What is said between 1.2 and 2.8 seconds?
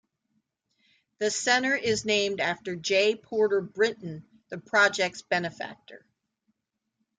center is named after